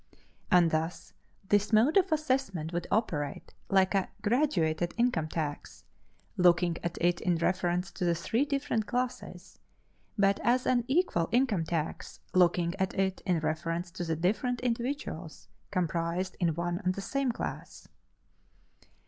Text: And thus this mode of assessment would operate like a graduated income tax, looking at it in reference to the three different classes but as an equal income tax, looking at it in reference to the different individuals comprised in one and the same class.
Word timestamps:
And 0.49 0.71
thus 0.71 1.13
this 1.49 1.71
mode 1.71 1.95
of 1.95 2.11
assessment 2.11 2.73
would 2.73 2.87
operate 2.89 3.53
like 3.69 3.93
a 3.93 4.09
graduated 4.23 4.95
income 4.97 5.27
tax, 5.27 5.83
looking 6.37 6.75
at 6.83 6.97
it 6.99 7.21
in 7.21 7.35
reference 7.35 7.91
to 7.91 8.03
the 8.05 8.15
three 8.15 8.43
different 8.43 8.87
classes 8.87 9.59
but 10.17 10.39
as 10.43 10.65
an 10.65 10.85
equal 10.87 11.29
income 11.31 11.65
tax, 11.65 12.19
looking 12.33 12.73
at 12.79 12.95
it 12.97 13.21
in 13.27 13.41
reference 13.41 13.91
to 13.91 14.03
the 14.03 14.15
different 14.15 14.59
individuals 14.61 15.49
comprised 15.69 16.35
in 16.39 16.55
one 16.55 16.79
and 16.83 16.95
the 16.95 17.01
same 17.01 17.31
class. 17.31 17.87